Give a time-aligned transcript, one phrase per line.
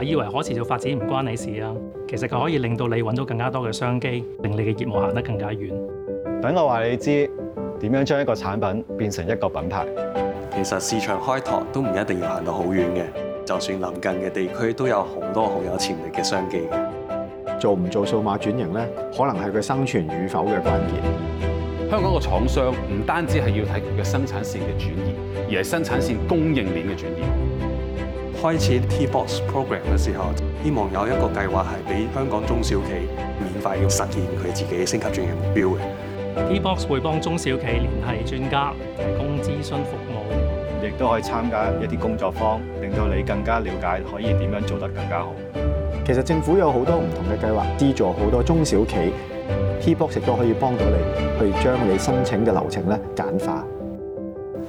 [0.00, 1.74] 我以為可持續發展唔關你事啊，
[2.08, 5.70] 其實佢可以令到你揾到更加多嘅商機，令你嘅業務行得更加遠。
[6.40, 7.30] 等我話你知
[7.80, 9.86] 點樣將一個產品變成一個品牌。
[10.54, 13.02] 其實市場開拓都唔一定要行到好遠嘅，
[13.44, 16.62] 就算臨近嘅地區都有好多好有潛力嘅商機。
[17.60, 18.82] 做唔做數碼轉型呢？
[19.14, 21.90] 可能係佢生存與否嘅關鍵。
[21.90, 27.59] 香港嘅廠商唔單止係要睇佢嘅生產線嘅轉移，而係生產線供應鏈嘅轉移。
[28.42, 30.24] 開始 T Box Program 嘅時候，
[30.64, 32.90] 希望有一個計劃係俾香港中小企
[33.38, 35.76] 免費要實現佢自己升級轉型目標
[36.38, 36.48] 嘅。
[36.48, 45.34] T Box 會幫中小企聯繫專家，提供諮詢服務，亦都可以參加一啲工作坊，令到你更加了解可以點樣做得更加好。
[46.06, 48.96] 其實政府有好多唔同嘅計劃資助好多中小企
[49.82, 50.96] ，T Box 亦都可以幫到你
[51.52, 53.62] 去將你申請嘅流程咧簡化。